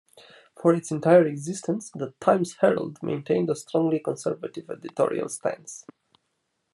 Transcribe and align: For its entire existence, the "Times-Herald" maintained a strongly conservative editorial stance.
For 0.59 0.73
its 0.73 0.89
entire 0.89 1.27
existence, 1.27 1.91
the 1.91 2.15
"Times-Herald" 2.19 3.03
maintained 3.03 3.51
a 3.51 3.55
strongly 3.55 3.99
conservative 3.99 4.67
editorial 4.71 5.29
stance. 5.29 5.85